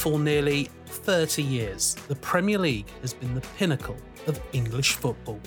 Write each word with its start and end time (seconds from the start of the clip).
For 0.00 0.18
nearly 0.18 0.70
30 0.86 1.42
years, 1.42 1.94
the 2.08 2.16
Premier 2.16 2.56
League 2.56 2.88
has 3.02 3.12
been 3.12 3.34
the 3.34 3.46
pinnacle 3.58 3.98
of 4.28 4.40
English 4.54 4.92
football, 4.94 5.38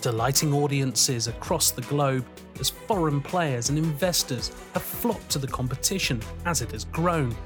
delighting 0.00 0.54
audiences 0.54 1.28
across 1.28 1.70
the 1.70 1.82
globe 1.82 2.24
as 2.58 2.70
foreign 2.70 3.20
players 3.20 3.68
and 3.68 3.76
investors 3.76 4.52
have 4.72 4.82
flocked 4.82 5.28
to 5.32 5.38
the 5.38 5.46
competition 5.46 6.22
as 6.46 6.62
it 6.62 6.70
has 6.70 6.86
grown, 6.86 7.36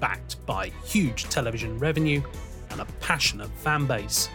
backed 0.00 0.44
by 0.46 0.72
huge 0.84 1.28
television 1.28 1.78
revenue 1.78 2.20
and 2.70 2.80
a 2.80 2.86
passionate 2.98 3.50
fan 3.58 3.86
base. 3.86 4.28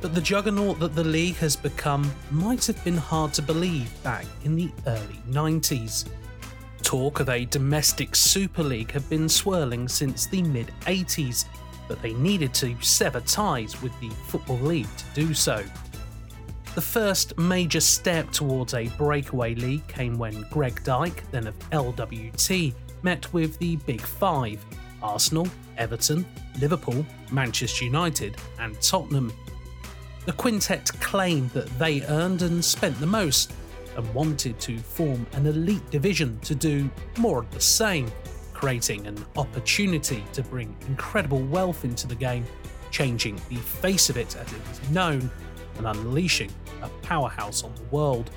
But 0.00 0.14
the 0.14 0.22
juggernaut 0.22 0.80
that 0.80 0.94
the 0.94 1.04
league 1.04 1.36
has 1.36 1.54
become 1.54 2.10
might 2.30 2.64
have 2.64 2.82
been 2.82 2.96
hard 2.96 3.34
to 3.34 3.42
believe 3.42 3.90
back 4.02 4.24
in 4.44 4.56
the 4.56 4.70
early 4.86 5.20
90s. 5.28 6.08
Talk 6.94 7.18
of 7.18 7.28
a 7.28 7.44
domestic 7.46 8.14
Super 8.14 8.62
League 8.62 8.92
had 8.92 9.10
been 9.10 9.28
swirling 9.28 9.88
since 9.88 10.26
the 10.26 10.44
mid 10.44 10.70
80s, 10.82 11.46
but 11.88 12.00
they 12.00 12.14
needed 12.14 12.54
to 12.54 12.76
sever 12.82 13.18
ties 13.18 13.82
with 13.82 13.90
the 13.98 14.10
Football 14.28 14.58
League 14.58 14.86
to 14.98 15.04
do 15.12 15.34
so. 15.34 15.64
The 16.76 16.80
first 16.80 17.36
major 17.36 17.80
step 17.80 18.30
towards 18.30 18.74
a 18.74 18.86
breakaway 18.90 19.56
league 19.56 19.84
came 19.88 20.16
when 20.18 20.46
Greg 20.52 20.84
Dyke, 20.84 21.28
then 21.32 21.48
of 21.48 21.58
LWT, 21.70 22.72
met 23.02 23.32
with 23.32 23.58
the 23.58 23.74
Big 23.74 24.00
Five 24.00 24.64
Arsenal, 25.02 25.48
Everton, 25.76 26.24
Liverpool, 26.60 27.04
Manchester 27.32 27.86
United, 27.86 28.36
and 28.60 28.80
Tottenham. 28.80 29.32
The 30.26 30.32
quintet 30.32 30.92
claimed 31.00 31.50
that 31.50 31.76
they 31.76 32.02
earned 32.02 32.42
and 32.42 32.64
spent 32.64 33.00
the 33.00 33.06
most 33.06 33.52
and 33.96 34.14
wanted 34.14 34.58
to 34.60 34.78
form 34.78 35.26
an 35.32 35.46
elite 35.46 35.88
division 35.90 36.38
to 36.40 36.54
do 36.54 36.90
more 37.18 37.40
of 37.40 37.50
the 37.50 37.60
same, 37.60 38.10
creating 38.52 39.06
an 39.06 39.24
opportunity 39.36 40.24
to 40.32 40.42
bring 40.42 40.74
incredible 40.88 41.42
wealth 41.44 41.84
into 41.84 42.06
the 42.06 42.14
game, 42.14 42.44
changing 42.90 43.40
the 43.48 43.56
face 43.56 44.10
of 44.10 44.16
it 44.16 44.36
as 44.36 44.52
it 44.52 44.68
was 44.68 44.90
known, 44.90 45.30
and 45.78 45.86
unleashing 45.86 46.50
a 46.82 46.88
powerhouse 47.02 47.64
on 47.64 47.74
the 47.74 47.82
world. 47.90 48.30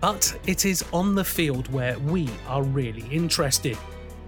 But 0.00 0.36
it 0.46 0.64
is 0.64 0.84
on 0.92 1.14
the 1.14 1.24
field 1.24 1.72
where 1.72 1.98
we 2.00 2.28
are 2.48 2.62
really 2.62 3.06
interested. 3.10 3.78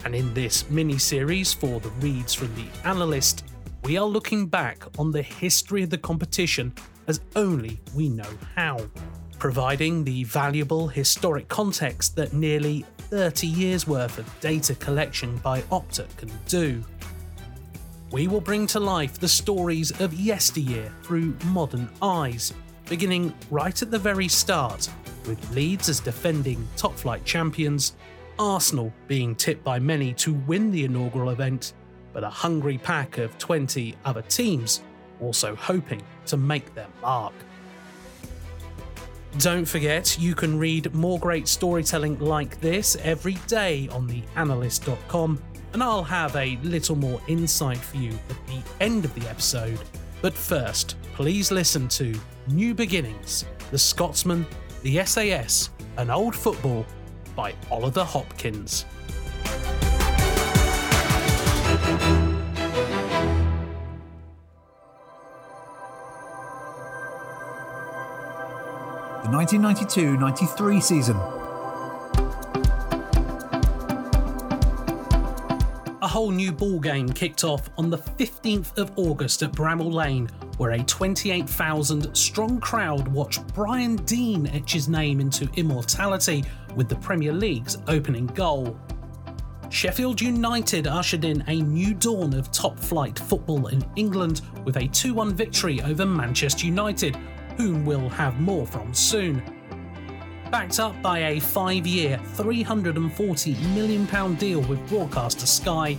And 0.04 0.14
in 0.14 0.32
this 0.34 0.68
mini 0.70 0.98
series 0.98 1.52
for 1.52 1.80
the 1.80 1.88
reads 2.00 2.34
from 2.34 2.54
the 2.54 2.66
analyst, 2.86 3.44
we 3.84 3.96
are 3.96 4.06
looking 4.06 4.46
back 4.46 4.84
on 4.98 5.10
the 5.10 5.22
history 5.22 5.82
of 5.82 5.90
the 5.90 5.98
competition 5.98 6.72
as 7.06 7.20
only 7.36 7.80
we 7.94 8.08
know 8.08 8.28
how, 8.54 8.78
providing 9.44 10.04
the 10.04 10.24
valuable 10.24 10.88
historic 10.88 11.46
context 11.48 12.16
that 12.16 12.32
nearly 12.32 12.82
30 13.10 13.46
years 13.46 13.86
worth 13.86 14.16
of 14.16 14.40
data 14.40 14.74
collection 14.76 15.36
by 15.36 15.60
Opta 15.70 16.06
can 16.16 16.30
do. 16.48 16.82
We 18.10 18.26
will 18.26 18.40
bring 18.40 18.66
to 18.68 18.80
life 18.80 19.20
the 19.20 19.28
stories 19.28 19.90
of 20.00 20.14
yesteryear 20.14 20.90
through 21.02 21.36
modern 21.44 21.90
eyes, 22.00 22.54
beginning 22.88 23.34
right 23.50 23.82
at 23.82 23.90
the 23.90 23.98
very 23.98 24.28
start, 24.28 24.88
with 25.26 25.50
Leeds 25.50 25.90
as 25.90 26.00
defending 26.00 26.66
top 26.78 26.94
flight 26.94 27.22
champions, 27.26 27.96
Arsenal 28.38 28.94
being 29.08 29.34
tipped 29.34 29.62
by 29.62 29.78
many 29.78 30.14
to 30.14 30.32
win 30.46 30.70
the 30.70 30.84
inaugural 30.84 31.28
event, 31.28 31.74
but 32.14 32.24
a 32.24 32.30
hungry 32.30 32.78
pack 32.78 33.18
of 33.18 33.36
20 33.36 33.94
other 34.06 34.22
teams 34.22 34.80
also 35.20 35.54
hoping 35.54 36.00
to 36.24 36.38
make 36.38 36.74
their 36.74 36.88
mark. 37.02 37.34
Don't 39.38 39.64
forget, 39.64 40.16
you 40.18 40.34
can 40.34 40.56
read 40.58 40.94
more 40.94 41.18
great 41.18 41.48
storytelling 41.48 42.20
like 42.20 42.60
this 42.60 42.96
every 43.02 43.34
day 43.48 43.88
on 43.90 44.08
theanalyst.com, 44.08 45.42
and 45.72 45.82
I'll 45.82 46.04
have 46.04 46.36
a 46.36 46.56
little 46.62 46.94
more 46.94 47.20
insight 47.26 47.78
for 47.78 47.96
you 47.96 48.12
at 48.30 48.46
the 48.46 48.62
end 48.80 49.04
of 49.04 49.12
the 49.16 49.28
episode. 49.28 49.80
But 50.22 50.34
first, 50.34 50.94
please 51.14 51.50
listen 51.50 51.88
to 51.88 52.14
New 52.46 52.74
Beginnings, 52.74 53.44
The 53.72 53.78
Scotsman, 53.78 54.46
The 54.84 55.04
SAS, 55.04 55.70
and 55.96 56.12
Old 56.12 56.36
Football 56.36 56.86
by 57.34 57.54
Oliver 57.72 58.04
Hopkins. 58.04 58.86
1992 69.34 70.16
93 70.16 70.80
season. 70.80 71.16
A 76.02 76.06
whole 76.06 76.30
new 76.30 76.52
ball 76.52 76.78
game 76.78 77.08
kicked 77.08 77.42
off 77.42 77.68
on 77.76 77.90
the 77.90 77.98
15th 77.98 78.78
of 78.78 78.92
August 78.96 79.42
at 79.42 79.50
Bramall 79.50 79.92
Lane, 79.92 80.28
where 80.58 80.70
a 80.72 80.84
28,000 80.84 82.14
strong 82.16 82.60
crowd 82.60 83.08
watched 83.08 83.44
Brian 83.54 83.96
Deane 83.96 84.46
etch 84.46 84.72
his 84.72 84.88
name 84.88 85.18
into 85.18 85.50
immortality 85.56 86.44
with 86.76 86.88
the 86.88 86.96
Premier 86.96 87.32
League's 87.32 87.78
opening 87.88 88.26
goal. 88.26 88.78
Sheffield 89.68 90.20
United 90.20 90.86
ushered 90.86 91.24
in 91.24 91.42
a 91.48 91.60
new 91.60 91.92
dawn 91.94 92.34
of 92.34 92.52
top 92.52 92.78
flight 92.78 93.18
football 93.18 93.66
in 93.66 93.84
England 93.96 94.42
with 94.64 94.76
a 94.76 94.86
2 94.86 95.12
1 95.12 95.34
victory 95.34 95.82
over 95.82 96.06
Manchester 96.06 96.66
United, 96.66 97.18
whom 97.56 97.84
we'll 97.84 98.08
have 98.08 98.40
more 98.40 98.66
from 98.66 98.92
soon. 98.94 99.42
Backed 100.50 100.78
up 100.78 101.00
by 101.02 101.18
a 101.18 101.40
five 101.40 101.86
year, 101.86 102.20
£340 102.34 103.74
million 103.74 104.34
deal 104.36 104.60
with 104.62 104.86
broadcaster 104.88 105.46
Sky, 105.46 105.96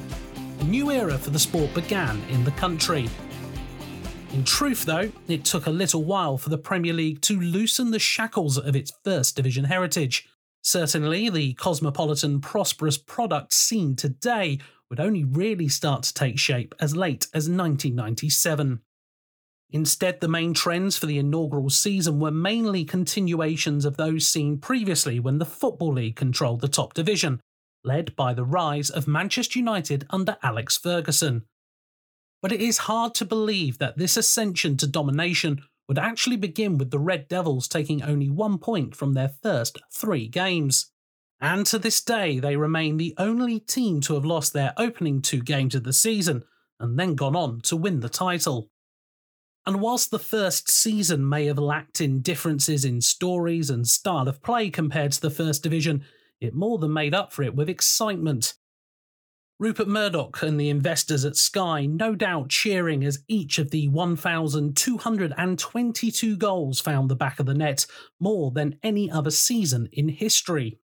a 0.59 0.63
new 0.63 0.91
era 0.91 1.17
for 1.17 1.29
the 1.29 1.39
sport 1.39 1.73
began 1.73 2.21
in 2.29 2.43
the 2.43 2.51
country. 2.51 3.09
In 4.33 4.43
truth, 4.43 4.85
though, 4.85 5.11
it 5.27 5.45
took 5.45 5.65
a 5.65 5.71
little 5.71 6.03
while 6.03 6.37
for 6.37 6.49
the 6.49 6.57
Premier 6.57 6.93
League 6.93 7.21
to 7.21 7.39
loosen 7.39 7.91
the 7.91 7.99
shackles 7.99 8.57
of 8.57 8.75
its 8.75 8.91
First 9.03 9.35
Division 9.35 9.65
heritage. 9.65 10.27
Certainly, 10.61 11.29
the 11.29 11.53
cosmopolitan, 11.53 12.41
prosperous 12.41 12.97
product 12.97 13.53
seen 13.53 13.95
today 13.95 14.59
would 14.89 14.99
only 14.99 15.23
really 15.23 15.67
start 15.67 16.03
to 16.03 16.13
take 16.13 16.39
shape 16.39 16.75
as 16.79 16.95
late 16.95 17.27
as 17.33 17.49
1997. 17.49 18.81
Instead, 19.71 20.21
the 20.21 20.27
main 20.27 20.53
trends 20.53 20.97
for 20.97 21.05
the 21.05 21.17
inaugural 21.17 21.69
season 21.69 22.19
were 22.19 22.31
mainly 22.31 22.85
continuations 22.85 23.83
of 23.83 23.97
those 23.97 24.27
seen 24.27 24.57
previously 24.57 25.19
when 25.19 25.39
the 25.39 25.45
Football 25.45 25.93
League 25.93 26.15
controlled 26.15 26.61
the 26.61 26.67
top 26.67 26.93
division, 26.93 27.41
led 27.83 28.15
by 28.15 28.33
the 28.33 28.45
rise 28.45 28.89
of 28.89 29.07
Manchester 29.07 29.59
United 29.59 30.05
under 30.09 30.37
Alex 30.43 30.77
Ferguson. 30.77 31.43
But 32.41 32.51
it 32.51 32.61
is 32.61 32.79
hard 32.79 33.15
to 33.15 33.25
believe 33.25 33.79
that 33.79 33.97
this 33.97 34.17
ascension 34.17 34.77
to 34.77 34.87
domination 34.87 35.63
would 35.87 35.99
actually 35.99 36.37
begin 36.37 36.77
with 36.77 36.91
the 36.91 36.99
Red 36.99 37.27
Devils 37.27 37.67
taking 37.67 38.01
only 38.01 38.29
one 38.29 38.57
point 38.57 38.95
from 38.95 39.13
their 39.13 39.29
first 39.29 39.79
three 39.91 40.27
games. 40.27 40.91
And 41.41 41.65
to 41.67 41.79
this 41.79 42.01
day, 42.01 42.39
they 42.39 42.55
remain 42.55 42.97
the 42.97 43.13
only 43.17 43.59
team 43.59 44.01
to 44.01 44.13
have 44.13 44.25
lost 44.25 44.53
their 44.53 44.73
opening 44.77 45.21
two 45.21 45.41
games 45.41 45.75
of 45.75 45.83
the 45.83 45.93
season 45.93 46.43
and 46.79 46.97
then 46.97 47.15
gone 47.15 47.35
on 47.35 47.61
to 47.61 47.75
win 47.75 47.99
the 47.99 48.09
title. 48.09 48.69
And 49.67 49.81
whilst 49.81 50.11
the 50.11 50.19
first 50.19 50.69
season 50.69 51.27
may 51.27 51.45
have 51.45 51.57
lacked 51.57 51.99
in 51.99 52.21
differences 52.21 52.85
in 52.85 53.01
stories 53.01 53.71
and 53.71 53.87
style 53.87 54.27
of 54.27 54.43
play 54.43 54.69
compared 54.69 55.13
to 55.13 55.21
the 55.21 55.31
First 55.31 55.63
Division, 55.63 56.05
it 56.39 56.53
more 56.53 56.77
than 56.77 56.93
made 56.93 57.15
up 57.15 57.33
for 57.33 57.41
it 57.41 57.55
with 57.55 57.67
excitement. 57.67 58.53
Rupert 59.57 59.87
Murdoch 59.87 60.43
and 60.43 60.59
the 60.59 60.69
investors 60.69 61.23
at 61.23 61.37
Sky 61.37 61.85
no 61.85 62.13
doubt 62.13 62.49
cheering 62.49 63.05
as 63.05 63.23
each 63.27 63.57
of 63.57 63.71
the 63.71 63.87
1,222 63.87 66.37
goals 66.37 66.81
found 66.81 67.09
the 67.09 67.15
back 67.15 67.39
of 67.39 67.45
the 67.45 67.53
net, 67.53 67.85
more 68.19 68.51
than 68.51 68.77
any 68.83 69.09
other 69.09 69.31
season 69.31 69.87
in 69.93 70.09
history. 70.09 70.77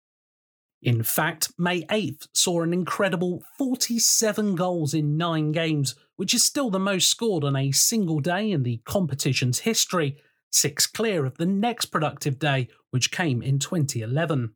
In 0.82 1.02
fact, 1.02 1.52
May 1.58 1.82
8th 1.82 2.28
saw 2.32 2.62
an 2.62 2.72
incredible 2.72 3.42
47 3.58 4.54
goals 4.54 4.94
in 4.94 5.18
nine 5.18 5.52
games, 5.52 5.94
which 6.16 6.32
is 6.32 6.44
still 6.44 6.70
the 6.70 6.78
most 6.78 7.08
scored 7.08 7.44
on 7.44 7.54
a 7.54 7.72
single 7.72 8.20
day 8.20 8.50
in 8.50 8.62
the 8.62 8.80
competition's 8.84 9.60
history, 9.60 10.16
six 10.50 10.86
clear 10.86 11.26
of 11.26 11.36
the 11.36 11.46
next 11.46 11.86
productive 11.86 12.38
day, 12.38 12.68
which 12.90 13.10
came 13.10 13.42
in 13.42 13.58
2011. 13.58 14.54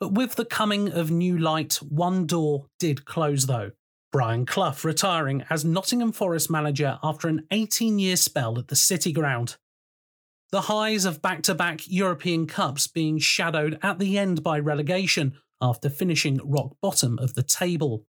But 0.00 0.14
with 0.14 0.36
the 0.36 0.44
coming 0.44 0.90
of 0.92 1.10
new 1.10 1.36
light, 1.36 1.74
one 1.74 2.26
door 2.26 2.66
did 2.78 3.04
close 3.04 3.46
though. 3.46 3.72
Brian 4.10 4.46
Clough 4.46 4.76
retiring 4.84 5.44
as 5.50 5.64
Nottingham 5.64 6.12
Forest 6.12 6.50
manager 6.50 6.98
after 7.02 7.28
an 7.28 7.46
18 7.50 7.98
year 7.98 8.16
spell 8.16 8.58
at 8.58 8.68
the 8.68 8.76
City 8.76 9.12
Ground. 9.12 9.56
The 10.50 10.62
highs 10.62 11.04
of 11.04 11.20
back 11.20 11.42
to 11.42 11.54
back 11.54 11.82
European 11.86 12.46
Cups 12.46 12.86
being 12.86 13.18
shadowed 13.18 13.78
at 13.82 13.98
the 13.98 14.18
end 14.18 14.42
by 14.42 14.58
relegation 14.58 15.34
after 15.60 15.90
finishing 15.90 16.40
rock 16.42 16.76
bottom 16.80 17.18
of 17.18 17.34
the 17.34 17.42
table. 17.42 18.04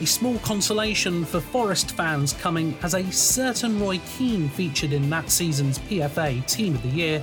A 0.00 0.06
small 0.06 0.38
consolation 0.38 1.24
for 1.24 1.40
Forest 1.40 1.92
fans 1.92 2.32
coming 2.32 2.76
as 2.82 2.94
a 2.94 3.10
certain 3.12 3.80
Roy 3.80 4.00
Keane 4.16 4.48
featured 4.48 4.92
in 4.92 5.08
that 5.10 5.30
season's 5.30 5.78
PFA 5.78 6.44
Team 6.46 6.74
of 6.74 6.82
the 6.82 6.88
Year 6.88 7.22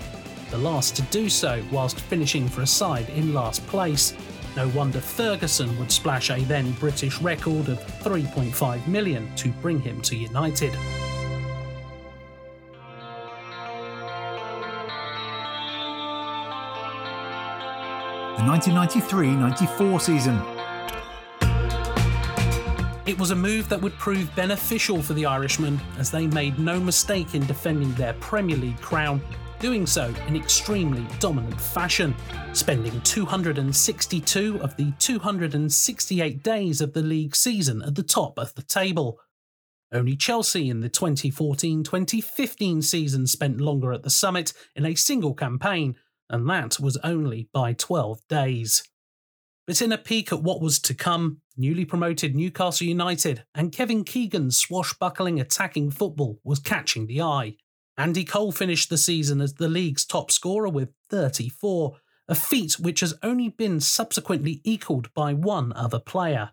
the 0.51 0.57
last 0.57 0.97
to 0.97 1.01
do 1.03 1.29
so 1.29 1.63
whilst 1.71 2.01
finishing 2.01 2.47
for 2.49 2.61
a 2.61 2.67
side 2.67 3.09
in 3.11 3.33
last 3.33 3.65
place, 3.67 4.13
No 4.57 4.67
wonder 4.69 4.99
Ferguson 4.99 5.79
would 5.79 5.89
splash 5.89 6.29
a 6.29 6.41
then 6.41 6.73
British 6.73 7.21
record 7.21 7.69
of 7.69 7.79
3.5 8.03 8.85
million 8.85 9.33
to 9.37 9.49
bring 9.61 9.79
him 9.79 10.01
to 10.01 10.17
United. 10.17 10.75
The 18.41 18.47
1993 18.47 19.35
94 19.35 19.99
season. 19.99 20.41
It 23.05 23.19
was 23.19 23.29
a 23.29 23.35
move 23.35 23.69
that 23.69 23.79
would 23.79 23.93
prove 23.99 24.35
beneficial 24.35 24.99
for 24.99 25.13
the 25.13 25.27
Irishmen 25.27 25.79
as 25.99 26.09
they 26.09 26.25
made 26.25 26.57
no 26.57 26.79
mistake 26.79 27.35
in 27.35 27.45
defending 27.45 27.93
their 27.93 28.13
Premier 28.13 28.57
League 28.57 28.81
crown, 28.81 29.21
doing 29.59 29.85
so 29.85 30.11
in 30.27 30.35
extremely 30.35 31.05
dominant 31.19 31.61
fashion, 31.61 32.15
spending 32.53 32.99
262 33.01 34.59
of 34.63 34.75
the 34.75 34.91
268 34.97 36.41
days 36.41 36.81
of 36.81 36.93
the 36.93 37.03
league 37.03 37.35
season 37.35 37.83
at 37.83 37.93
the 37.93 38.01
top 38.01 38.39
of 38.39 38.55
the 38.55 38.63
table. 38.63 39.19
Only 39.91 40.15
Chelsea 40.15 40.67
in 40.67 40.79
the 40.79 40.89
2014 40.89 41.83
2015 41.83 42.81
season 42.81 43.27
spent 43.27 43.61
longer 43.61 43.93
at 43.93 44.01
the 44.01 44.09
summit 44.09 44.51
in 44.75 44.87
a 44.87 44.95
single 44.95 45.35
campaign, 45.35 45.95
and 46.31 46.49
that 46.49 46.79
was 46.79 46.97
only 47.03 47.49
by 47.53 47.73
12 47.73 48.21
days. 48.27 48.83
But 49.67 49.81
in 49.81 49.91
a 49.91 49.97
peek 49.97 50.31
at 50.31 50.41
what 50.41 50.61
was 50.61 50.79
to 50.79 50.93
come, 50.93 51.41
newly 51.55 51.85
promoted 51.85 52.35
Newcastle 52.35 52.87
United 52.87 53.43
and 53.53 53.71
Kevin 53.71 54.03
Keegan's 54.03 54.57
swashbuckling 54.57 55.39
attacking 55.39 55.91
football 55.91 56.39
was 56.43 56.59
catching 56.59 57.05
the 57.05 57.21
eye. 57.21 57.57
Andy 57.97 58.23
Cole 58.23 58.51
finished 58.51 58.89
the 58.89 58.97
season 58.97 59.41
as 59.41 59.53
the 59.53 59.67
league's 59.67 60.05
top 60.05 60.31
scorer 60.31 60.69
with 60.69 60.89
34, 61.09 61.97
a 62.27 62.35
feat 62.35 62.79
which 62.79 63.01
has 63.01 63.13
only 63.21 63.49
been 63.49 63.79
subsequently 63.79 64.61
equalled 64.63 65.13
by 65.13 65.33
one 65.33 65.73
other 65.73 65.99
player. 65.99 66.51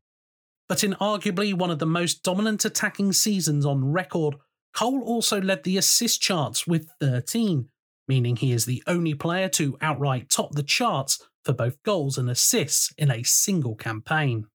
But 0.69 0.85
in 0.85 0.93
arguably 0.95 1.55
one 1.55 1.71
of 1.71 1.79
the 1.79 1.87
most 1.87 2.23
dominant 2.23 2.65
attacking 2.65 3.15
seasons 3.15 3.65
on 3.65 3.93
record, 3.93 4.37
Cole 4.75 5.03
also 5.03 5.41
led 5.41 5.65
the 5.65 5.79
assist 5.79 6.21
charts 6.21 6.67
with 6.67 6.91
13, 7.01 7.69
meaning 8.09 8.37
he 8.37 8.53
is 8.53 8.65
the 8.65 8.83
only 8.87 9.15
player 9.15 9.49
to 9.51 9.77
outright 9.81 10.29
top 10.29 10.53
the 10.53 10.63
charts 10.63 11.25
for 11.45 11.53
both 11.53 11.83
goals 11.83 12.19
and 12.19 12.29
assists 12.29 12.93
in 12.99 13.11
a 13.11 13.23
single 13.23 13.75
campaign. 13.75 14.47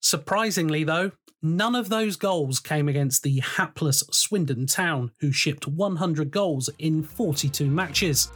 Surprisingly, 0.00 0.84
though, 0.84 1.10
none 1.42 1.74
of 1.74 1.88
those 1.88 2.16
goals 2.16 2.60
came 2.60 2.88
against 2.88 3.22
the 3.22 3.40
hapless 3.40 4.04
Swindon 4.12 4.66
Town, 4.66 5.10
who 5.20 5.32
shipped 5.32 5.66
100 5.66 6.30
goals 6.30 6.70
in 6.78 7.02
42 7.02 7.66
matches. 7.66 8.30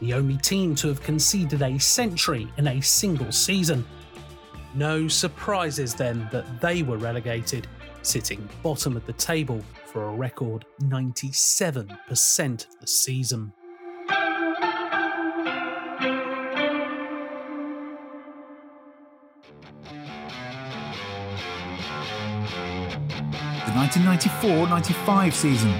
The 0.00 0.14
only 0.14 0.36
team 0.38 0.74
to 0.76 0.88
have 0.88 1.02
conceded 1.02 1.62
a 1.62 1.78
century 1.78 2.48
in 2.56 2.68
a 2.68 2.80
single 2.80 3.32
season. 3.32 3.84
No 4.74 5.08
surprises 5.08 5.94
then 5.94 6.28
that 6.32 6.60
they 6.60 6.82
were 6.82 6.98
relegated, 6.98 7.66
sitting 8.02 8.48
bottom 8.62 8.96
of 8.96 9.06
the 9.06 9.12
table 9.14 9.62
for 9.86 10.04
a 10.04 10.14
record 10.14 10.66
97% 10.82 11.88
of 12.68 12.80
the 12.80 12.86
season. 12.86 13.52
The 23.86 24.00
1994 24.00 24.68
95 24.68 25.34
season. 25.34 25.70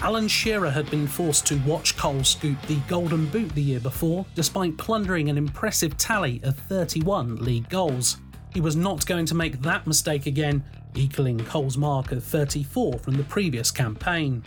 Alan 0.00 0.26
Shearer 0.26 0.70
had 0.70 0.90
been 0.90 1.06
forced 1.06 1.46
to 1.48 1.58
watch 1.66 1.94
Cole 1.98 2.24
scoop 2.24 2.60
the 2.62 2.76
Golden 2.88 3.26
Boot 3.26 3.54
the 3.54 3.60
year 3.60 3.80
before, 3.80 4.24
despite 4.34 4.78
plundering 4.78 5.28
an 5.28 5.36
impressive 5.36 5.98
tally 5.98 6.40
of 6.42 6.56
31 6.56 7.36
league 7.44 7.68
goals. 7.68 8.16
He 8.54 8.62
was 8.62 8.76
not 8.76 9.04
going 9.04 9.26
to 9.26 9.34
make 9.34 9.60
that 9.60 9.86
mistake 9.86 10.24
again, 10.24 10.64
equaling 10.94 11.38
Cole's 11.44 11.76
mark 11.76 12.12
of 12.12 12.24
34 12.24 12.98
from 12.98 13.18
the 13.18 13.24
previous 13.24 13.70
campaign. 13.70 14.42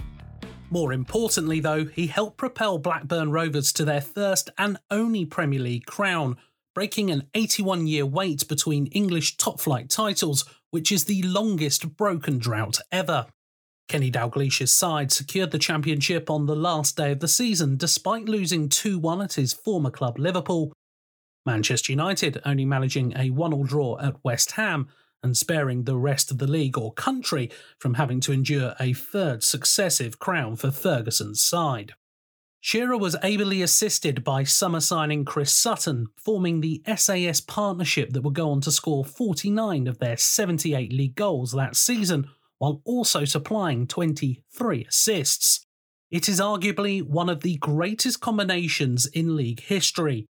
More 0.71 0.91
importantly, 0.91 1.59
though, 1.59 1.85
he 1.85 2.07
helped 2.07 2.37
propel 2.37 2.79
Blackburn 2.79 3.31
Rovers 3.31 3.71
to 3.73 3.85
their 3.85 4.01
first 4.01 4.49
and 4.57 4.79
only 4.89 5.23
Premier 5.23 5.59
League 5.59 5.85
crown, 5.85 6.35
breaking 6.75 7.09
an 7.09 7.23
81 7.33 7.87
year 7.87 8.05
wait 8.05 8.47
between 8.47 8.87
English 8.87 9.37
top 9.37 9.59
flight 9.59 9.89
titles, 9.89 10.43
which 10.69 10.91
is 10.91 11.05
the 11.05 11.23
longest 11.23 11.95
broken 11.95 12.37
drought 12.37 12.79
ever. 12.91 13.25
Kenny 13.87 14.11
Dalglish's 14.11 14.73
side 14.73 15.11
secured 15.11 15.51
the 15.51 15.59
championship 15.59 16.29
on 16.29 16.45
the 16.45 16.55
last 16.55 16.97
day 16.97 17.11
of 17.11 17.21
the 17.21 17.27
season 17.27 17.77
despite 17.77 18.27
losing 18.27 18.67
2 18.67 18.99
1 18.99 19.21
at 19.21 19.33
his 19.33 19.53
former 19.53 19.89
club 19.89 20.19
Liverpool. 20.19 20.73
Manchester 21.45 21.93
United 21.93 22.41
only 22.45 22.65
managing 22.65 23.13
a 23.15 23.29
1 23.29 23.53
all 23.53 23.63
draw 23.63 23.97
at 23.99 24.23
West 24.23 24.51
Ham 24.51 24.89
and 25.23 25.37
sparing 25.37 25.83
the 25.83 25.97
rest 25.97 26.29
of 26.29 26.39
the 26.39 26.47
league 26.47 26.77
or 26.77 26.93
country 26.93 27.49
from 27.79 27.93
having 27.93 28.19
to 28.19 28.31
endure 28.31 28.75
a 28.79 28.93
third 28.93 29.43
successive 29.43 30.19
crown 30.19 30.55
for 30.55 30.71
Ferguson's 30.71 31.41
side. 31.41 31.93
Shearer 32.65 32.97
was 32.97 33.15
ably 33.21 33.61
assisted 33.61 34.23
by 34.23 34.43
summer 34.43 34.79
signing 34.79 35.23
Chris 35.23 35.53
Sutton, 35.53 36.07
forming 36.17 36.61
the 36.61 36.81
SAS 36.95 37.39
partnership 37.39 38.09
that 38.13 38.23
would 38.23 38.33
go 38.33 38.49
on 38.49 38.59
to 38.61 38.71
score 38.71 39.05
49 39.05 39.85
of 39.85 39.99
their 39.99 40.17
78 40.17 40.91
league 40.91 41.13
goals 41.13 41.51
that 41.51 41.75
season 41.75 42.27
while 42.57 42.81
also 42.83 43.23
supplying 43.23 43.85
23 43.85 44.83
assists. 44.89 45.63
It 46.09 46.27
is 46.27 46.41
arguably 46.41 47.03
one 47.03 47.29
of 47.29 47.41
the 47.41 47.57
greatest 47.57 48.19
combinations 48.19 49.05
in 49.05 49.35
league 49.35 49.61
history. 49.61 50.25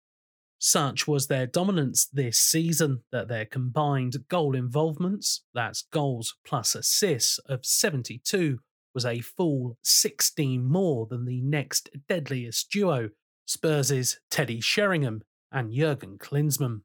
Such 0.59 1.07
was 1.07 1.29
their 1.29 1.47
dominance 1.47 2.05
this 2.13 2.41
season 2.41 3.05
that 3.13 3.29
their 3.29 3.45
combined 3.45 4.17
goal 4.29 4.57
involvements, 4.57 5.45
that's 5.55 5.83
goals 5.83 6.35
plus 6.45 6.75
assists, 6.75 7.39
of 7.47 7.65
72 7.65 8.59
was 8.95 9.05
a 9.05 9.21
full 9.21 9.77
16 9.83 10.65
more 10.65 11.07
than 11.07 11.25
the 11.25 11.41
next 11.41 11.91
deadliest 12.09 12.71
duo, 12.71 13.11
Spurs' 13.47 14.21
Teddy 14.31 14.61
Sheringham 14.61 15.23
and 15.51 15.73
Jurgen 15.73 16.19
Klinsmann. 16.19 16.83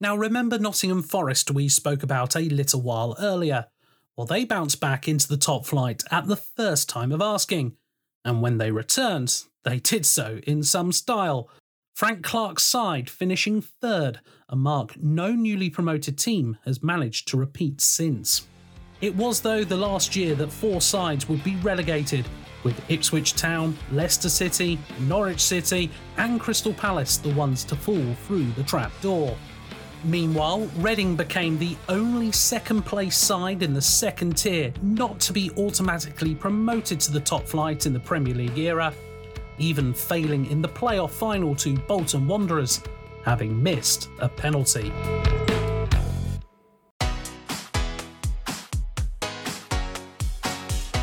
Now, 0.00 0.16
remember 0.16 0.58
Nottingham 0.58 1.02
Forest 1.02 1.50
we 1.50 1.68
spoke 1.68 2.02
about 2.02 2.36
a 2.36 2.40
little 2.40 2.80
while 2.80 3.16
earlier? 3.18 3.66
Well, 4.16 4.26
they 4.26 4.44
bounced 4.44 4.80
back 4.80 5.08
into 5.08 5.28
the 5.28 5.36
top 5.36 5.66
flight 5.66 6.02
at 6.10 6.26
the 6.26 6.36
first 6.36 6.88
time 6.88 7.12
of 7.12 7.20
asking, 7.20 7.76
and 8.24 8.42
when 8.42 8.58
they 8.58 8.70
returned, 8.70 9.44
they 9.64 9.78
did 9.78 10.06
so 10.06 10.40
in 10.46 10.62
some 10.62 10.92
style. 10.92 11.50
Frank 11.94 12.22
Clark's 12.22 12.62
side 12.62 13.10
finishing 13.10 13.60
third, 13.60 14.20
a 14.48 14.54
mark 14.54 14.96
no 15.02 15.32
newly 15.32 15.68
promoted 15.68 16.16
team 16.16 16.58
has 16.64 16.82
managed 16.82 17.26
to 17.28 17.36
repeat 17.36 17.80
since. 17.80 18.46
It 19.00 19.14
was, 19.14 19.40
though, 19.40 19.62
the 19.62 19.76
last 19.76 20.16
year 20.16 20.34
that 20.34 20.50
four 20.50 20.80
sides 20.80 21.28
would 21.28 21.44
be 21.44 21.54
relegated, 21.56 22.26
with 22.64 22.90
Ipswich 22.90 23.34
Town, 23.34 23.76
Leicester 23.92 24.28
City, 24.28 24.78
Norwich 25.00 25.40
City, 25.40 25.90
and 26.16 26.40
Crystal 26.40 26.74
Palace 26.74 27.16
the 27.16 27.32
ones 27.34 27.62
to 27.64 27.76
fall 27.76 28.14
through 28.26 28.50
the 28.52 28.64
trapdoor. 28.64 29.36
Meanwhile, 30.04 30.68
Reading 30.78 31.14
became 31.14 31.58
the 31.58 31.76
only 31.88 32.32
second 32.32 32.82
place 32.82 33.16
side 33.16 33.62
in 33.62 33.74
the 33.74 33.82
second 33.82 34.36
tier 34.36 34.72
not 34.82 35.18
to 35.20 35.32
be 35.32 35.50
automatically 35.56 36.34
promoted 36.34 36.98
to 37.00 37.12
the 37.12 37.20
top 37.20 37.46
flight 37.46 37.86
in 37.86 37.92
the 37.92 38.00
Premier 38.00 38.34
League 38.34 38.58
era, 38.58 38.92
even 39.58 39.92
failing 39.92 40.46
in 40.50 40.60
the 40.60 40.68
playoff 40.68 41.10
final 41.10 41.54
to 41.56 41.76
Bolton 41.76 42.26
Wanderers, 42.26 42.82
having 43.24 43.60
missed 43.60 44.08
a 44.20 44.28
penalty. 44.28 44.92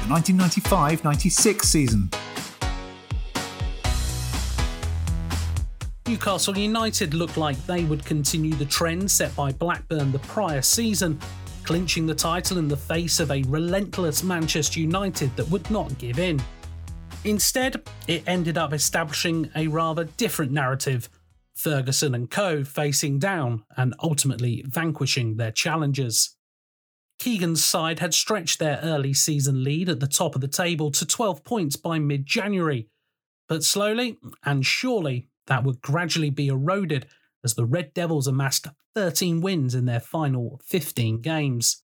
The 0.06 0.12
1995 0.12 1.04
96 1.04 1.68
season. 1.68 2.10
Newcastle 6.08 6.56
United 6.56 7.16
looked 7.16 7.38
like 7.38 7.58
they 7.66 7.86
would 7.86 8.06
continue 8.06 8.54
the 8.54 8.66
trend 8.66 9.10
set 9.10 9.36
by 9.36 9.52
Blackburn 9.52 10.12
the 10.12 10.20
prior 10.20 10.62
season, 10.62 11.20
clinching 11.64 12.06
the 12.06 12.14
title 12.14 12.60
in 12.60 12.68
the 12.68 12.78
face 12.78 13.20
of 13.20 13.32
a 13.32 13.42
relentless 13.48 14.22
Manchester 14.22 14.80
United 14.80 15.36
that 15.38 15.50
would 15.50 15.68
not 15.72 15.98
give 15.98 16.20
in. 16.20 16.40
Instead, 17.24 17.82
it 18.08 18.22
ended 18.28 18.60
up 18.60 18.74
establishing 18.74 19.50
a 19.56 19.66
rather 19.66 20.04
different 20.04 20.52
narrative, 20.52 21.10
Ferguson 21.56 22.14
and 22.14 22.30
co 22.30 22.64
facing 22.64 23.18
down 23.18 23.64
and 23.76 23.96
ultimately 24.04 24.64
vanquishing 24.68 25.38
their 25.38 25.52
challengers. 25.52 26.35
Keegan's 27.20 27.64
side 27.64 28.00
had 28.00 28.14
stretched 28.14 28.60
their 28.60 28.80
early 28.84 29.14
season 29.14 29.64
lead 29.64 29.90
at 29.90 30.00
the 30.00 30.08
top 30.08 30.36
of 30.36 30.42
the 30.42 30.48
table 30.48 30.92
to 30.92 31.06
12 31.06 31.44
points 31.44 31.76
by 31.76 32.00
mid 32.00 32.26
January, 32.26 32.88
but 33.48 33.64
slowly 33.64 34.18
and 34.44 34.66
surely 34.66 35.30
that 35.48 35.64
would 35.64 35.82
gradually 35.82 36.30
be 36.30 36.48
eroded 36.48 37.08
as 37.44 37.56
the 37.56 37.66
Red 37.66 37.94
Devils 37.94 38.28
amassed 38.28 38.68
13 38.96 39.42
wins 39.42 39.76
in 39.76 39.86
their 39.86 40.00
final 40.00 40.60
15 40.66 41.22
games. 41.22 41.84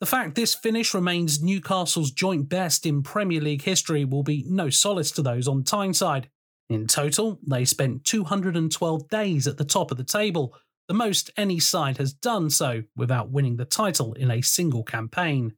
The 0.00 0.06
fact 0.06 0.34
this 0.34 0.54
finish 0.54 0.94
remains 0.94 1.42
Newcastle's 1.42 2.10
joint 2.10 2.48
best 2.48 2.86
in 2.86 3.02
Premier 3.02 3.40
League 3.40 3.62
history 3.62 4.04
will 4.04 4.24
be 4.24 4.44
no 4.48 4.68
solace 4.68 5.12
to 5.12 5.22
those 5.22 5.46
on 5.46 5.62
Tyneside. 5.62 6.28
In 6.68 6.86
total, 6.86 7.38
they 7.46 7.64
spent 7.64 8.04
212 8.04 9.08
days 9.08 9.46
at 9.46 9.58
the 9.58 9.64
top 9.64 9.90
of 9.90 9.98
the 9.98 10.04
table, 10.04 10.56
the 10.92 10.98
most 10.98 11.30
any 11.38 11.58
side 11.58 11.96
has 11.96 12.12
done 12.12 12.50
so 12.50 12.82
without 12.94 13.30
winning 13.30 13.56
the 13.56 13.64
title 13.64 14.12
in 14.12 14.30
a 14.30 14.42
single 14.42 14.84
campaign. 14.84 15.54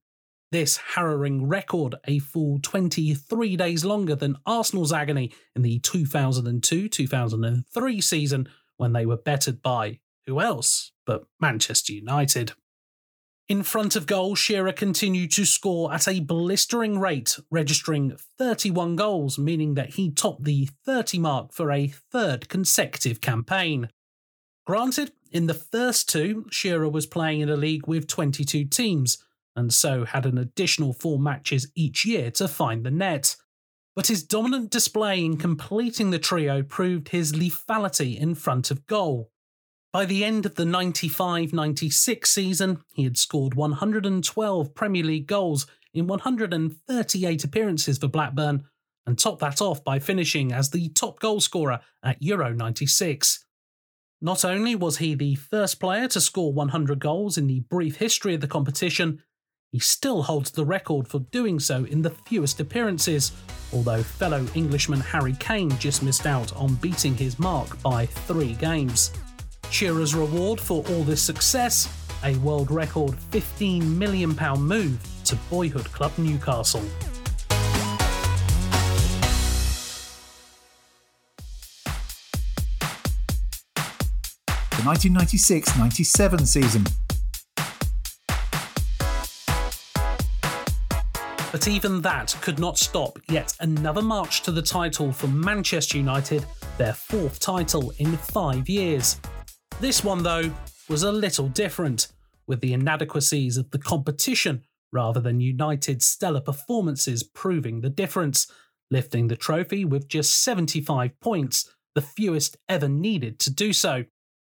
This 0.52 0.76
harrowing 0.76 1.48
record, 1.48 1.96
a 2.06 2.20
full 2.20 2.60
23 2.62 3.56
days 3.56 3.84
longer 3.84 4.14
than 4.14 4.36
Arsenal's 4.46 4.92
agony 4.92 5.32
in 5.56 5.62
the 5.62 5.80
2002 5.80 6.88
2003 6.88 8.00
season 8.00 8.48
when 8.76 8.92
they 8.92 9.04
were 9.04 9.16
bettered 9.16 9.60
by 9.60 9.98
who 10.24 10.40
else 10.40 10.92
but 11.04 11.24
Manchester 11.40 11.92
United. 11.92 12.52
In 13.48 13.64
front 13.64 13.96
of 13.96 14.06
goal, 14.06 14.36
Shearer 14.36 14.72
continued 14.72 15.32
to 15.32 15.44
score 15.44 15.92
at 15.92 16.06
a 16.06 16.20
blistering 16.20 17.00
rate, 17.00 17.40
registering 17.50 18.16
31 18.38 18.94
goals, 18.94 19.36
meaning 19.36 19.74
that 19.74 19.94
he 19.94 20.12
topped 20.12 20.44
the 20.44 20.68
30 20.86 21.18
mark 21.18 21.52
for 21.52 21.72
a 21.72 21.88
third 21.88 22.48
consecutive 22.48 23.20
campaign. 23.20 23.88
Granted, 24.66 25.12
in 25.34 25.46
the 25.46 25.54
first 25.54 26.08
two, 26.08 26.46
Shearer 26.50 26.88
was 26.88 27.06
playing 27.06 27.40
in 27.40 27.48
a 27.48 27.56
league 27.56 27.88
with 27.88 28.06
22 28.06 28.66
teams, 28.66 29.18
and 29.56 29.74
so 29.74 30.04
had 30.04 30.26
an 30.26 30.38
additional 30.38 30.92
four 30.92 31.18
matches 31.18 31.70
each 31.74 32.04
year 32.06 32.30
to 32.30 32.46
find 32.46 32.86
the 32.86 32.92
net. 32.92 33.34
But 33.96 34.06
his 34.06 34.22
dominant 34.22 34.70
display 34.70 35.24
in 35.24 35.36
completing 35.36 36.10
the 36.10 36.20
trio 36.20 36.62
proved 36.62 37.08
his 37.08 37.32
lethality 37.32 38.16
in 38.16 38.36
front 38.36 38.70
of 38.70 38.86
goal. 38.86 39.32
By 39.92 40.04
the 40.04 40.24
end 40.24 40.46
of 40.46 40.54
the 40.54 40.64
95 40.64 41.52
96 41.52 42.30
season, 42.30 42.84
he 42.94 43.02
had 43.02 43.18
scored 43.18 43.54
112 43.54 44.74
Premier 44.74 45.04
League 45.04 45.26
goals 45.26 45.66
in 45.92 46.06
138 46.06 47.44
appearances 47.44 47.98
for 47.98 48.08
Blackburn 48.08 48.64
and 49.04 49.18
topped 49.18 49.40
that 49.40 49.60
off 49.60 49.82
by 49.82 49.98
finishing 49.98 50.52
as 50.52 50.70
the 50.70 50.88
top 50.90 51.18
goalscorer 51.18 51.80
at 52.04 52.22
Euro 52.22 52.52
96. 52.52 53.43
Not 54.25 54.43
only 54.43 54.75
was 54.75 54.97
he 54.97 55.14
the 55.14 55.35
first 55.35 55.78
player 55.78 56.09
to 56.09 56.19
score 56.19 56.50
100 56.50 56.99
goals 56.99 57.37
in 57.37 57.47
the 57.47 57.61
brief 57.61 57.97
history 57.97 58.35
of 58.35 58.40
the 58.40 58.47
competition, 58.49 59.23
he 59.71 59.78
still 59.78 60.23
holds 60.23 60.50
the 60.50 60.64
record 60.64 61.07
for 61.07 61.19
doing 61.31 61.61
so 61.61 61.85
in 61.85 62.00
the 62.00 62.09
fewest 62.09 62.59
appearances, 62.59 63.33
although 63.71 64.02
fellow 64.02 64.47
Englishman 64.54 65.00
Harry 65.00 65.37
Kane 65.40 65.76
just 65.76 66.02
missed 66.02 66.25
out 66.25 66.57
on 66.57 66.76
beating 66.76 67.14
his 67.14 67.38
mark 67.38 67.83
by 67.83 68.07
three 68.07 68.54
games. 68.54 69.12
Shearer's 69.69 70.14
reward 70.14 70.59
for 70.59 70.83
all 70.88 71.04
this 71.04 71.21
success 71.21 71.87
a 72.25 72.35
world 72.37 72.71
record 72.71 73.11
£15 73.31 73.85
million 73.85 74.35
move 74.59 75.07
to 75.26 75.37
boyhood 75.50 75.93
club 75.93 76.12
Newcastle. 76.16 76.83
1996 84.84 85.78
97 85.78 86.46
season. 86.46 86.84
But 91.50 91.68
even 91.68 92.00
that 92.02 92.36
could 92.42 92.58
not 92.58 92.78
stop 92.78 93.18
yet 93.28 93.54
another 93.60 94.02
march 94.02 94.42
to 94.42 94.50
the 94.50 94.60
title 94.60 95.12
for 95.12 95.28
Manchester 95.28 95.96
United, 95.96 96.44
their 96.78 96.92
fourth 96.92 97.38
title 97.38 97.92
in 97.98 98.16
five 98.16 98.68
years. 98.68 99.20
This 99.80 100.02
one, 100.02 100.22
though, 100.22 100.52
was 100.88 101.04
a 101.04 101.12
little 101.12 101.48
different, 101.48 102.08
with 102.46 102.60
the 102.60 102.72
inadequacies 102.72 103.56
of 103.56 103.70
the 103.70 103.78
competition 103.78 104.64
rather 104.92 105.20
than 105.20 105.40
United's 105.40 106.06
stellar 106.06 106.40
performances 106.40 107.22
proving 107.22 107.80
the 107.80 107.90
difference, 107.90 108.46
lifting 108.90 109.28
the 109.28 109.36
trophy 109.36 109.84
with 109.84 110.08
just 110.08 110.42
75 110.42 111.18
points, 111.20 111.72
the 111.94 112.02
fewest 112.02 112.56
ever 112.68 112.88
needed 112.88 113.38
to 113.40 113.52
do 113.52 113.72
so. 113.72 114.04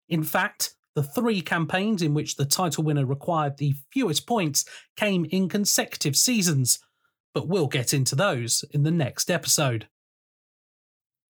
In 0.09 0.23
fact, 0.23 0.73
the 0.95 1.03
three 1.03 1.41
campaigns 1.41 2.01
in 2.01 2.13
which 2.13 2.37
the 2.37 2.45
title 2.45 2.83
winner 2.83 3.05
required 3.05 3.57
the 3.57 3.75
fewest 3.91 4.25
points 4.25 4.65
came 4.95 5.25
in 5.25 5.47
consecutive 5.47 6.15
seasons, 6.15 6.79
but 7.33 7.47
we'll 7.47 7.67
get 7.67 7.93
into 7.93 8.15
those 8.15 8.65
in 8.71 8.83
the 8.83 8.91
next 8.91 9.29
episode. 9.29 9.87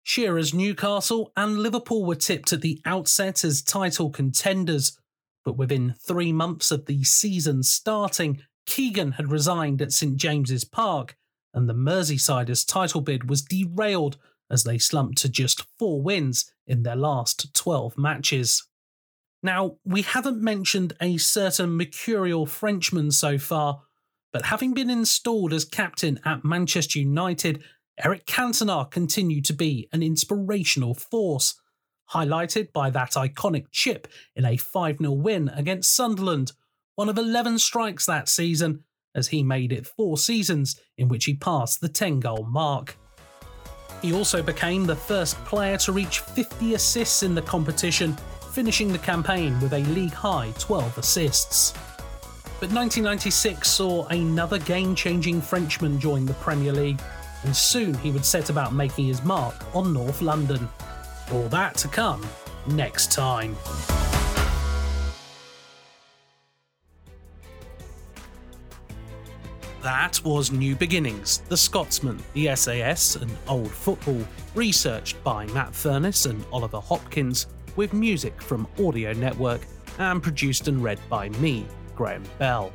Shearer's 0.04 0.54
Newcastle 0.54 1.34
and 1.36 1.58
Liverpool 1.58 2.06
were 2.06 2.16
tipped 2.16 2.54
at 2.54 2.62
the 2.62 2.80
outset 2.86 3.44
as 3.44 3.62
title 3.62 4.10
contenders, 4.10 4.98
but 5.44 5.58
within 5.58 5.96
three 6.00 6.32
months 6.32 6.72
of 6.72 6.86
the 6.86 7.04
season 7.04 7.62
starting, 7.62 8.42
Keegan 8.66 9.14
had 9.14 9.32
resigned 9.32 9.82
at 9.82 9.92
St 9.92 10.16
James's 10.16 10.64
Park, 10.64 11.18
and 11.54 11.68
the 11.68 11.74
Merseysiders' 11.74 12.66
title 12.66 13.02
bid 13.02 13.30
was 13.30 13.42
derailed 13.42 14.18
as 14.50 14.64
they 14.64 14.78
slumped 14.78 15.18
to 15.20 15.30
just 15.30 15.66
four 15.78 16.02
wins 16.02 16.52
in 16.66 16.84
their 16.84 16.96
last 16.96 17.54
12 17.54 17.98
matches. 17.98 18.68
Now, 19.44 19.78
we 19.86 20.02
haven't 20.02 20.42
mentioned 20.42 20.94
a 21.02 21.18
certain 21.18 21.78
mercurial 21.78 22.46
Frenchman 22.46 23.12
so 23.12 23.38
far, 23.38 23.82
but 24.34 24.46
having 24.46 24.74
been 24.74 24.90
installed 24.90 25.54
as 25.54 25.66
captain 25.66 26.20
at 26.26 26.44
Manchester 26.44 27.00
United 27.00 27.64
Eric 28.04 28.28
Cantona 28.28 28.90
continued 28.92 29.44
to 29.46 29.54
be 29.54 29.90
an 29.92 30.04
inspirational 30.04 30.94
force, 30.94 31.60
highlighted 32.12 32.72
by 32.72 32.92
that 32.92 33.14
iconic 33.14 33.66
chip 33.72 34.08
in 34.36 34.46
a 34.46 34.56
5 34.56 34.98
0 35.00 35.12
win 35.14 35.50
against 35.50 35.96
Sunderland, 35.96 36.52
one 36.96 37.10
of 37.10 37.18
11 37.18 37.58
strikes 37.58 38.06
that 38.06 38.30
season, 38.30 38.84
as 39.16 39.30
he 39.30 39.42
made 39.42 39.72
it 39.72 39.88
four 39.88 40.18
seasons 40.18 40.80
in 40.96 41.08
which 41.08 41.26
he 41.26 41.34
passed 41.34 41.82
the 41.82 41.90
10 41.90 42.20
goal 42.20 42.46
mark. 42.48 42.98
He 44.02 44.14
also 44.14 44.42
became 44.42 44.86
the 44.86 44.96
first 44.96 45.36
player 45.46 45.78
to 45.78 45.92
reach 45.92 46.20
50 46.20 46.76
assists 46.76 47.24
in 47.24 47.34
the 47.36 47.42
competition, 47.42 48.16
finishing 48.52 48.92
the 48.92 49.00
campaign 49.00 49.60
with 49.60 49.74
a 49.74 49.80
league 49.80 50.14
high 50.14 50.54
12 50.60 50.98
assists. 50.98 51.74
But 52.60 52.72
1996 52.72 53.70
saw 53.70 54.06
another 54.08 54.60
game 54.60 54.96
changing 54.96 55.42
Frenchman 55.42 56.00
join 56.00 56.26
the 56.26 56.34
Premier 56.36 56.74
League 56.74 57.02
and 57.44 57.56
soon 57.56 57.94
he 57.96 58.12
would 58.12 58.26
set 58.26 58.50
about 58.50 58.74
making 58.74 59.06
his 59.06 59.24
mark 59.24 59.56
on 59.76 59.94
North 59.94 60.22
London. 60.22 60.68
All 61.32 61.48
that 61.50 61.76
to 61.76 61.88
come 61.88 62.26
next 62.68 63.12
time. 63.12 63.56
That 69.84 70.20
was 70.24 70.52
New 70.52 70.76
Beginnings, 70.76 71.40
The 71.50 71.56
Scotsman, 71.56 72.20
the 72.34 72.56
SAS, 72.56 73.16
and 73.16 73.32
Old 73.48 73.72
Football, 73.72 74.24
researched 74.56 75.24
by 75.24 75.46
Matt 75.48 75.74
Furness 75.74 76.26
and 76.26 76.44
Oliver 76.52 76.80
Hopkins, 76.80 77.48
with 77.76 77.94
music 77.94 78.42
from 78.42 78.68
Audio 78.84 79.14
Network, 79.14 79.62
and 80.00 80.22
produced 80.22 80.68
and 80.68 80.84
read 80.84 81.00
by 81.10 81.30
me, 81.30 81.66
Graham 81.96 82.24
Bell. 82.40 82.74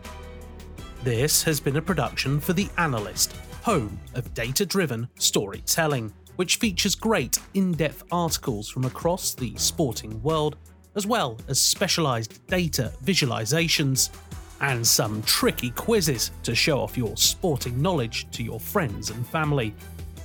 This 1.02 1.42
has 1.42 1.58
been 1.58 1.76
a 1.76 1.82
production 1.82 2.38
for 2.38 2.52
The 2.52 2.68
Analyst, 2.78 3.34
home 3.62 3.98
of 4.14 4.32
data 4.32 4.64
driven 4.64 5.08
storytelling, 5.18 6.12
which 6.36 6.56
features 6.56 6.94
great 6.94 7.38
in 7.54 7.72
depth 7.72 8.04
articles 8.12 8.68
from 8.68 8.84
across 8.84 9.34
the 9.34 9.54
sporting 9.56 10.22
world, 10.22 10.56
as 10.94 11.06
well 11.06 11.36
as 11.48 11.60
specialised 11.60 12.46
data 12.46 12.92
visualizations 13.04 14.10
and 14.62 14.86
some 14.86 15.22
tricky 15.22 15.70
quizzes 15.70 16.30
to 16.44 16.54
show 16.54 16.80
off 16.80 16.96
your 16.96 17.16
sporting 17.16 17.80
knowledge 17.82 18.30
to 18.30 18.42
your 18.42 18.60
friends 18.60 19.10
and 19.10 19.26
family. 19.26 19.74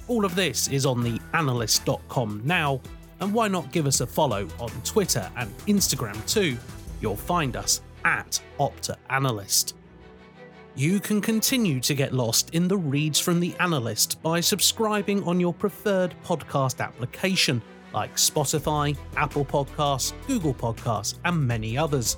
All 0.08 0.24
of 0.24 0.36
this 0.36 0.68
is 0.70 0.86
on 0.86 1.04
the 1.04 1.20
analyst.com 1.34 2.42
now, 2.46 2.80
and 3.20 3.34
why 3.34 3.48
not 3.48 3.72
give 3.72 3.88
us 3.88 4.00
a 4.00 4.08
follow 4.08 4.48
on 4.60 4.70
Twitter 4.84 5.30
and 5.36 5.56
Instagram 5.68 6.16
too? 6.32 6.58
You'll 7.02 7.16
find 7.16 7.56
us 7.56 7.82
at 8.06 8.40
Opta 8.60 8.96
Analyst. 9.10 9.76
You 10.76 11.00
can 11.00 11.22
continue 11.22 11.80
to 11.80 11.96
get 11.96 12.14
lost 12.14 12.52
in 12.52 12.68
the 12.68 12.78
reads 12.78 13.20
from 13.20 13.40
the 13.40 13.56
analyst 13.60 14.22
by 14.22 14.40
subscribing 14.40 15.24
on 15.24 15.40
your 15.40 15.54
preferred 15.54 16.14
podcast 16.24 16.80
application 16.80 17.62
like 17.94 18.16
Spotify, 18.16 18.96
Apple 19.16 19.44
Podcasts, 19.44 20.14
Google 20.28 20.54
Podcasts, 20.54 21.16
and 21.26 21.48
many 21.48 21.76
others. 21.76 22.18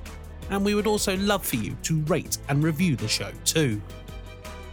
And 0.50 0.66
we 0.66 0.76
would 0.76 0.88
also 0.88 1.18
love 1.18 1.46
for 1.46 1.58
you 1.58 1.76
to 1.84 2.02
rate 2.02 2.38
and 2.50 2.64
review 2.64 2.96
the 2.96 3.08
show 3.08 3.32
too. 3.46 3.82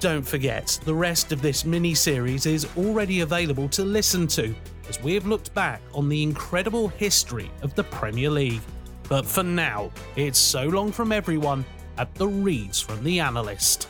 Don't 0.01 0.27
forget, 0.27 0.79
the 0.85 0.95
rest 0.95 1.33
of 1.33 1.41
this 1.41 1.65
mini 1.65 1.95
series 1.95 2.47
is 2.47 2.67
already 2.77 3.21
available 3.21 3.69
to 3.71 3.83
listen 3.83 4.27
to 4.29 4.55
as 4.89 5.03
we 5.03 5.15
have 5.15 5.27
looked 5.27 5.53
back 5.55 5.81
on 5.95 6.09
the 6.09 6.23
incredible 6.23 6.89
history 6.89 7.51
of 7.63 7.75
the 7.75 7.85
Premier 7.85 8.31
League. 8.31 8.61
But 9.09 9.25
for 9.25 9.43
now, 9.43 9.91
it's 10.17 10.39
so 10.39 10.65
long 10.65 10.93
from 10.93 11.13
everyone 11.13 11.65
at 11.99 12.15
the 12.15 12.29
reads 12.29 12.81
from 12.81 13.03
the 13.03 13.21
analyst. 13.21 13.89